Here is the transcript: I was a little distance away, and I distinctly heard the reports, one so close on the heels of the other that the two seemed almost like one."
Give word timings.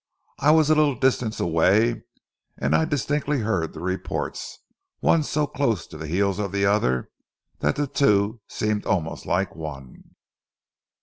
I 0.39 0.49
was 0.49 0.71
a 0.71 0.73
little 0.73 0.95
distance 0.95 1.39
away, 1.39 2.01
and 2.57 2.73
I 2.73 2.85
distinctly 2.85 3.41
heard 3.41 3.71
the 3.73 3.81
reports, 3.81 4.57
one 4.99 5.21
so 5.21 5.45
close 5.45 5.93
on 5.93 5.99
the 5.99 6.07
heels 6.07 6.39
of 6.39 6.51
the 6.51 6.65
other 6.65 7.11
that 7.59 7.75
the 7.75 7.85
two 7.85 8.41
seemed 8.47 8.87
almost 8.87 9.27
like 9.27 9.55
one." 9.55 10.15